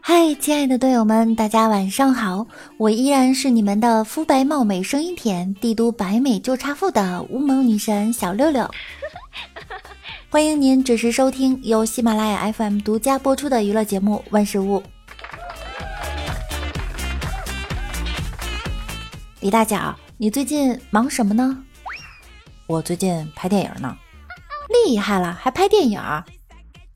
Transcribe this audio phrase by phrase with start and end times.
[0.00, 2.46] 嗨，亲爱的队友们，大家晚上好！
[2.78, 8.68] 我依然是你们的肤白貌美、声音甜、帝都白美就差富的乌蒙女神小六六。
[10.30, 14.80] 欢迎您准时收听由喜马拉雅 FM 独家播出的娱乐节目《万事屋》。
[19.40, 21.56] 李大脚，你最近忙什么呢？
[22.66, 23.96] 我最近拍电影呢。
[24.84, 26.00] 厉害了，还拍电影？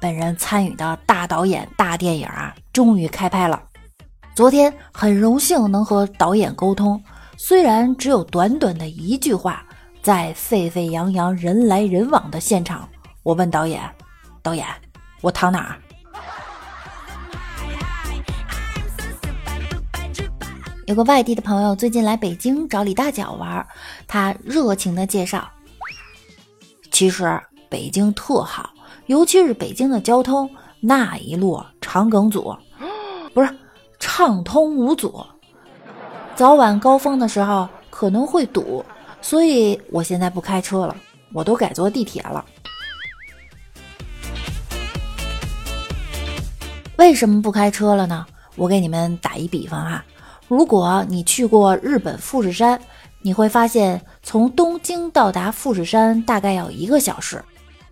[0.00, 3.62] 本人参与的大导演大电影啊，终于开拍了。
[4.34, 7.00] 昨天很荣幸能和导演沟通，
[7.36, 9.64] 虽然只有短短的一句话，
[10.02, 12.88] 在沸沸扬扬、人来人往的现场，
[13.22, 13.80] 我问导演
[14.42, 14.66] ：“导演，
[15.20, 15.78] 我躺哪儿？”
[20.86, 23.66] 有个外地的朋友最近来北京找李大脚玩，
[24.06, 25.48] 他热情的介绍
[26.92, 28.70] ：“其实北京特好。”
[29.06, 30.48] 尤其是北京的交通，
[30.80, 32.56] 那一路长梗阻，
[33.34, 33.58] 不是
[33.98, 35.24] 畅通无阻。
[36.34, 38.82] 早晚高峰的时候可能会堵，
[39.20, 40.96] 所以我现在不开车了，
[41.34, 42.42] 我都改坐地铁了。
[46.96, 48.24] 为什么不开车了呢？
[48.56, 50.02] 我给你们打一比方啊，
[50.48, 52.80] 如果你去过日本富士山，
[53.22, 57.42] 你会发现从东京到达富士山大概要一个小时。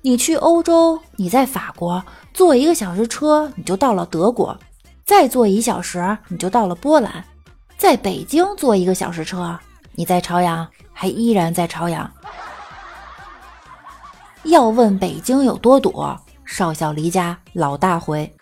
[0.00, 4.56] 你去欧洲，你在法国坐一个小时车，你就到了德国；
[5.04, 7.10] 再坐一小时，你就到了波兰；
[7.76, 9.58] 在北京坐一个小时车，
[9.92, 12.10] 你在朝阳，还依然在朝阳。
[14.44, 15.92] 要问北京有多堵，
[16.46, 18.32] 少小离家老大回。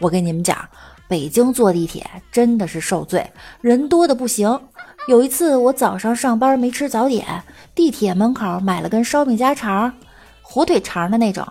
[0.00, 0.68] 我跟你们讲，
[1.06, 4.60] 北京坐地铁真的是受罪，人多的不行。
[5.06, 9.92] 有一次，我早上上班没吃早点，地铁门口买了根烧饼夹肠，
[10.42, 11.46] 火腿肠的那种，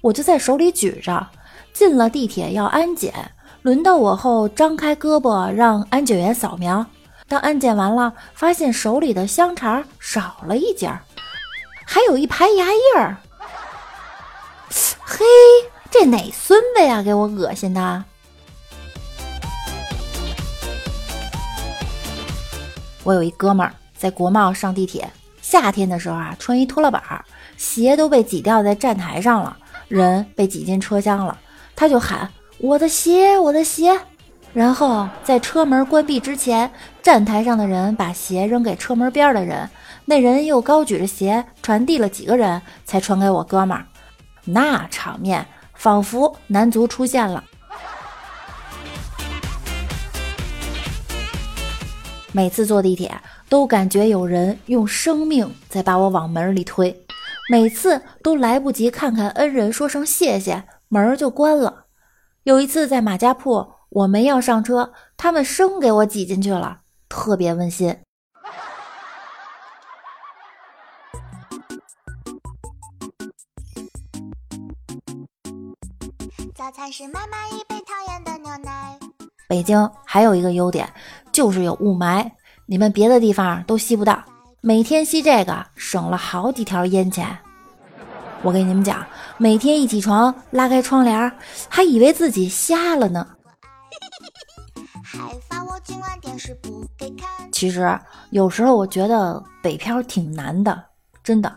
[0.00, 1.26] 我就在手里举着。
[1.72, 3.12] 进了地铁要安检，
[3.62, 6.84] 轮到我后，张开胳膊让安检员扫描。
[7.28, 10.90] 当安检完了，发现手里的香肠少了一截，
[11.86, 13.16] 还有一排牙印儿。
[15.04, 15.24] 嘿，
[15.90, 17.02] 这哪孙子呀？
[17.02, 18.04] 给我恶心的！
[23.04, 25.10] 我有一哥们儿在国贸上地铁，
[25.40, 27.24] 夏天的时候啊，穿一拖拉板儿，
[27.56, 29.56] 鞋都被挤掉在站台上了，
[29.88, 31.38] 人被挤进车厢了，
[31.74, 33.98] 他就喊我的鞋，我的鞋。
[34.52, 36.70] 然后在车门关闭之前，
[37.02, 39.68] 站台上的人把鞋扔给车门边的人，
[40.04, 43.86] 那人又高举着鞋传递了几个人才传给我哥们儿，
[44.44, 45.46] 那场面
[45.78, 47.42] 仿佛男足出现了。
[52.32, 53.18] 每次坐地铁
[53.48, 56.94] 都感觉有人用生命在把我往门里推，
[57.50, 61.86] 每次都来不及看看恩人说声谢谢，门就关了。
[62.42, 67.96] 有一次在马家铺，我没要上车，他们生给我挤进去了，特别温馨。
[76.58, 78.98] 早餐是妈妈一杯讨厌的牛奶。
[79.46, 80.92] 北京还有一个优点。
[81.30, 82.28] 就是有雾霾，
[82.66, 84.20] 你们别的地方都吸不到。
[84.60, 87.38] 每天吸这个，省了好几条烟钱。
[88.42, 91.32] 我跟你们讲，每天一起床拉开窗帘，
[91.68, 93.24] 还以为自己瞎了呢。
[97.52, 97.96] 其实
[98.30, 100.86] 有时候我觉得北漂挺难的，
[101.22, 101.56] 真的，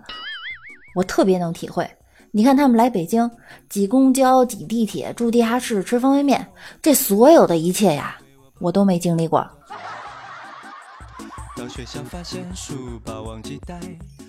[0.93, 1.89] 我特别能体会。
[2.33, 3.29] 你看他们来北京
[3.67, 6.47] 挤公交、挤地铁、住地下室、吃方便面，
[6.81, 8.17] 这所有的一切呀，
[8.59, 9.45] 我都没经历过。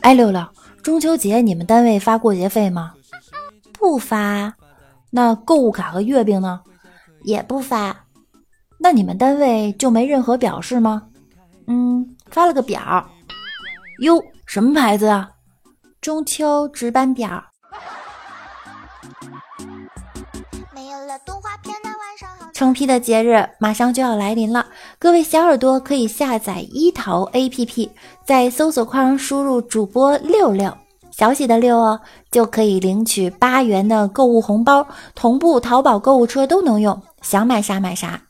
[0.00, 0.44] 哎，六六，
[0.82, 2.92] 中秋节你们单位发过节费吗？
[3.72, 4.52] 不发。
[5.10, 6.60] 那购物卡和月饼呢？
[7.22, 8.04] 也不发。
[8.78, 11.04] 那你们单位就没任何表示吗？
[11.68, 13.08] 嗯，发了个表。
[14.00, 15.30] 哟，什么牌子啊？
[16.00, 17.44] 中秋值班表。
[22.62, 24.64] 成批的节日马上就要来临了，
[24.96, 27.90] 各位小耳朵可以下载一淘 APP，
[28.24, 30.72] 在搜索框输入主播六六，
[31.10, 32.00] 小写的六哦，
[32.30, 34.86] 就可以领取八元的购物红包，
[35.16, 38.22] 同步淘宝购物车都能用，想买啥买啥。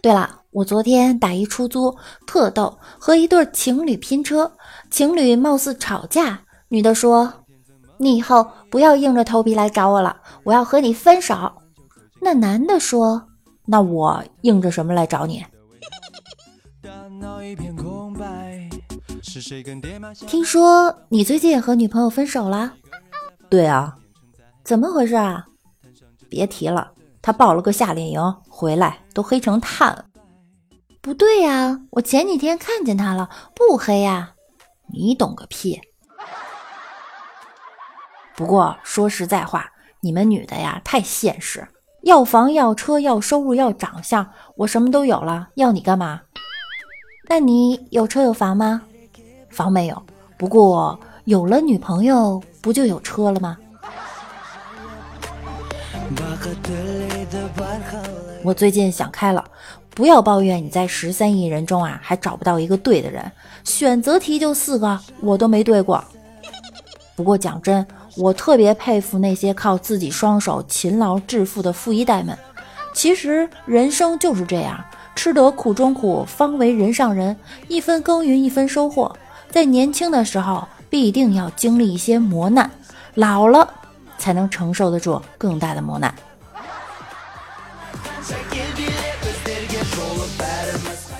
[0.00, 1.92] 对了，我昨天打一出租，
[2.24, 4.52] 特逗，和一对情侣拼车，
[4.92, 7.32] 情侣貌似吵架，女的说。
[7.98, 11.52] 你以后不要硬着头皮来找我了，我要和你分手。
[12.20, 13.28] 那男的说
[13.66, 15.44] ：“那我硬着什么来找你？”
[20.26, 22.74] 听说你最近也和女朋友分手了？
[23.48, 23.96] 对啊，
[24.64, 25.46] 怎么回事啊？
[26.28, 30.04] 别提了，他报了个夏令营，回来都黑成炭了。
[31.00, 34.34] 不对呀，我前几天看见他了，不黑呀。
[34.90, 35.80] 你懂个屁！
[38.38, 39.68] 不过说实在话，
[39.98, 41.66] 你们女的呀太现实，
[42.02, 44.24] 要房要车要收入要长相，
[44.54, 46.20] 我什么都有了，要你干嘛？
[47.28, 48.82] 那你有车有房吗？
[49.50, 50.00] 房没有，
[50.36, 53.58] 不过有了女朋友不就有车了吗？
[58.44, 59.44] 我最近想开了，
[59.90, 63.32] 不要抱怨你在十三亿人中啊还找不到一个对的人，
[63.64, 66.04] 选择题就四个，我都没对过。
[67.16, 67.84] 不过讲真，
[68.18, 72.36] 我特别佩服那些靠自己双手勤劳致富的富一代们。
[72.92, 74.84] 其实人生就是这样，
[75.14, 77.36] 吃得苦中苦，方为人上人。
[77.68, 79.14] 一分耕耘一分收获，
[79.50, 82.68] 在年轻的时候必定要经历一些磨难，
[83.14, 83.72] 老了
[84.18, 86.12] 才能承受得住更大的磨难。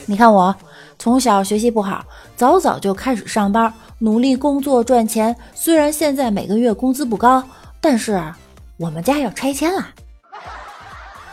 [0.07, 0.53] 你看我
[0.99, 2.05] 从小学习不好，
[2.39, 5.35] 早早就开始上班，努力工作赚钱。
[5.57, 7.43] 虽然现在每个月工资不高，
[7.81, 8.23] 但是
[8.77, 9.89] 我们家要拆迁了。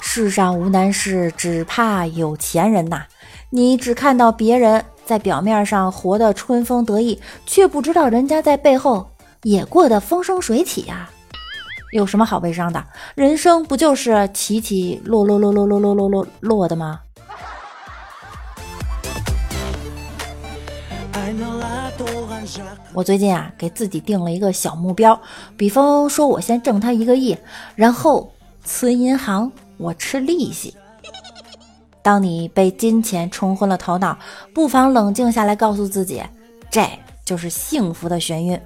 [0.02, 3.04] 世上无难事，只怕有钱人呐！
[3.52, 9.08] 你只看到别人在表面上活得春风得意，却不知道人家在背后
[9.44, 11.08] 也过得风生水起呀。
[11.92, 12.84] 有什么好悲伤的？
[13.14, 17.02] 人生不就是起起落落落落落落落落落的吗？
[22.94, 25.20] 我最近啊，给自己定了一个小目标，
[25.58, 27.38] 比方说，我先挣他一个亿，
[27.76, 28.32] 然后
[28.64, 30.76] 存银行，我吃利息。
[32.02, 34.18] 当你被金钱冲昏了头脑，
[34.54, 36.22] 不妨冷静下来，告诉自己，
[36.70, 36.88] 这
[37.26, 38.60] 就是幸福的眩晕。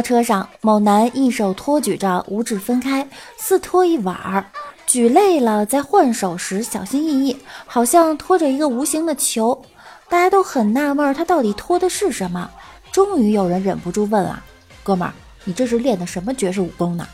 [0.00, 3.06] 车上，某男一手托举着，五指分开，
[3.38, 4.44] 似托一碗儿。
[4.86, 9.64] 举累了，在换手时小心翼翼，好像拖着一个无形的球。
[10.08, 12.48] 大家都很纳闷，他到底拖的是什么？
[12.92, 14.42] 终于有人忍不住问了
[14.84, 15.12] ：“哥们儿，
[15.44, 17.06] 你这是练的什么绝世武功呢？”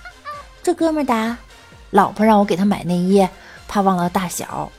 [0.63, 1.37] 这哥们儿答
[1.91, 3.27] ：“老婆让我给他买内衣，
[3.67, 4.71] 怕忘了大小。”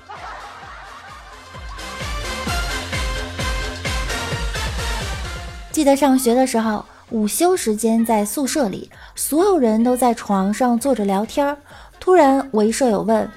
[5.71, 6.85] 记得上学的时候。
[7.13, 11.55] 午休时间，在宿舍里，所有人都在床上坐着聊天。
[11.99, 13.29] 突然，我一舍友问：“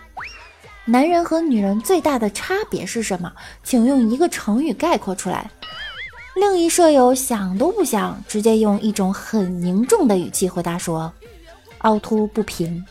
[0.87, 3.31] 男人和女人最大的差别是什么？
[3.63, 5.51] 请用一个成语概括出来。”
[6.37, 11.13] 另一舍友想都不想，直接用一种很凝重的语气回答说
[11.85, 12.83] ：“凹凸不平。”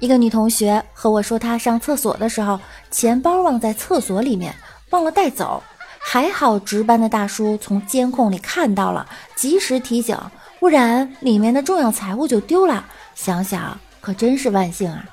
[0.00, 2.58] 一个女同学和我说，她上厕所的时候，
[2.90, 4.52] 钱包忘在厕所里面，
[4.90, 5.62] 忘了带走。
[6.06, 9.04] 还好值班的大叔从监控里看到了，
[9.34, 10.16] 及时提醒，
[10.60, 12.84] 不然里面的重要财物就丢了。
[13.14, 15.04] 想想可真是万幸啊！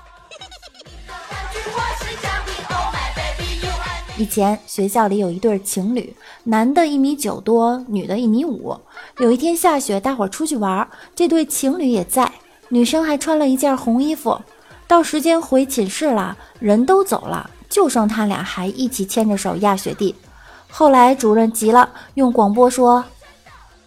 [4.18, 8.77] 以前学校里有一对情侣，男的一米九多，女的一米五。
[9.18, 12.32] 有一天下雪，大伙儿出去玩，这对情侣也在，
[12.70, 14.39] 女生还穿了一件红衣服。
[14.88, 20.13] 到时间回寝室了，人都走了，就剩他俩还一起牵着手压雪地。
[20.72, 23.04] 后来主任急了，用广播说：“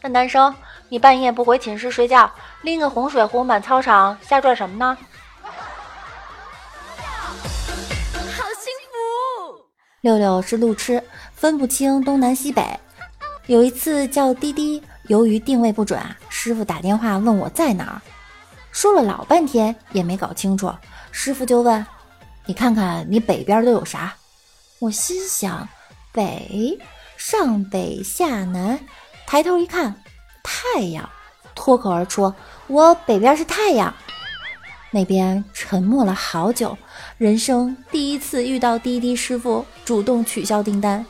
[0.03, 0.55] 那男生，
[0.91, 2.31] 你半夜不回寝室睡觉，
[2.63, 4.97] 拎个红水壶满操场瞎转什么呢？”
[7.03, 9.65] 好幸福。
[10.03, 12.63] 六六是路痴，分不清东南西北。
[13.47, 18.01] 有一次叫滴滴，由于定位不准，师傅打电话问我在哪儿，
[18.71, 20.73] 说了老半天也没搞清楚。
[21.11, 21.85] 师傅就问
[22.47, 24.15] ：“你看看你北边都有啥？”
[24.81, 25.67] 我心想。
[26.15, 26.79] 北
[27.17, 28.79] 上北下南，
[29.27, 30.01] 抬头一看，
[30.45, 31.11] 太阳，
[31.57, 32.33] 脱口而出
[32.69, 33.93] ：“我北边是太阳。”
[34.93, 36.79] 那边沉默了好久，
[37.19, 41.05] 人生第一次遇到滴滴师傅主动取消订单。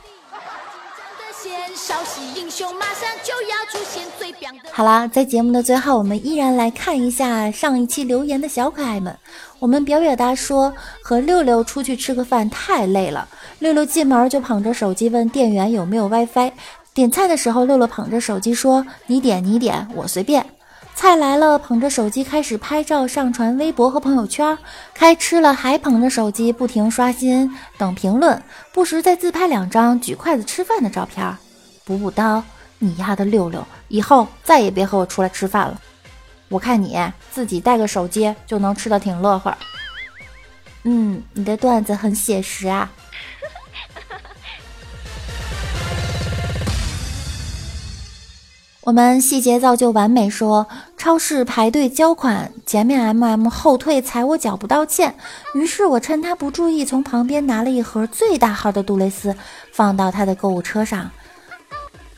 [4.71, 9.15] 好啦，在节目的最后，我们依然来看一下上一期留言的小可爱们。
[9.59, 13.27] 我们表表达说和六六出去吃个饭太累了，
[13.59, 16.51] 六六进门就捧着手机问店员有没有 WiFi，
[16.93, 20.45] 点菜的时候，六六捧着手机说：“你点你点，我随便。”
[20.93, 24.55] 菜来了，捧着手机开始拍照上传微博和朋友圈；
[24.93, 28.41] 开吃了还捧着手机不停刷新等评论，
[28.73, 31.35] 不时再自拍两张举筷子吃饭的照片。
[31.83, 32.41] 补补刀，
[32.85, 35.81] 你丫的六六，以后再也别和我出来吃饭了。
[36.49, 36.95] 我看你
[37.31, 39.57] 自己带个手机就能吃的挺乐呵。
[40.83, 42.91] 嗯，你的段子很写实啊。
[48.81, 55.15] 我们细节造就完美说，超市排队交款，前面 M M 后退踩我脚不道歉，
[55.55, 59.35] 于是我趁他不注意，从旁边拿了一盒最大号的杜蕾斯，
[59.73, 61.09] 放到他的购物车上。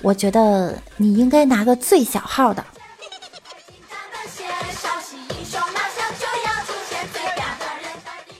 [0.01, 2.63] 我觉得你应该拿个最小号的。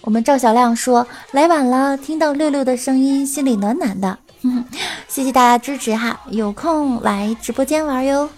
[0.02, 4.18] 我们赵小亮说来晚了，听到六六的声音，心里暖暖的。
[5.10, 8.30] 谢谢大家支持哈，有空来直播间玩哟。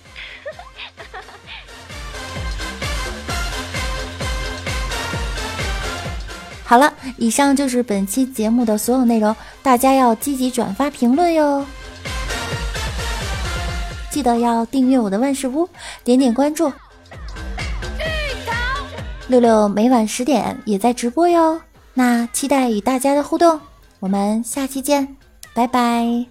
[6.65, 11.63] 好了，以上就是本期节目的所有内容，大家要积极转发评论哟。
[14.19, 15.69] 记得要订阅我的万事屋，
[16.03, 16.69] 点点关注。
[19.29, 21.61] 六六每晚十点也在直播哟，
[21.93, 23.61] 那期待与大家的互动，
[24.01, 25.15] 我们下期见。
[25.53, 26.25] 拜拜。